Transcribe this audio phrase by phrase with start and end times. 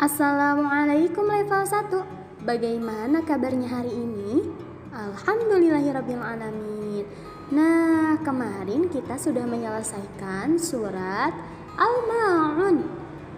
[0.00, 4.48] Assalamualaikum level 1 Bagaimana kabarnya hari ini?
[4.96, 7.04] Alhamdulillahirrabbilalamin
[7.52, 11.36] Nah kemarin kita sudah menyelesaikan surat
[11.76, 12.80] Al-Ma'un.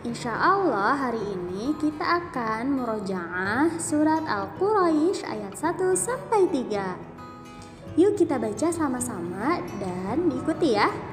[0.07, 8.39] Insya Allah hari ini kita akan merojaah surat Al-Quraisy ayat 1 sampai 3 Yuk kita
[8.39, 11.12] baca sama-sama dan diikuti ya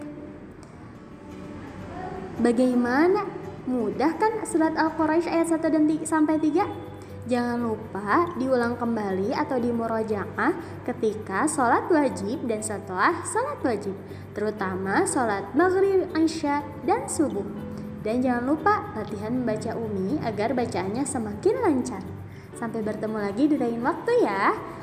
[2.40, 3.28] Bagaimana?
[3.68, 6.64] Mudah kan surat Al-Quraisy ayat 1 dan 3, sampai 3?
[7.28, 10.56] Jangan lupa diulang kembali atau dimurojaah
[10.88, 13.92] ketika sholat wajib dan setelah sholat wajib,
[14.32, 17.44] terutama sholat maghrib, isya, dan subuh.
[18.00, 22.00] Dan jangan lupa latihan membaca umi agar bacaannya semakin lancar.
[22.56, 24.77] Sampai bertemu lagi di lain waktu ya.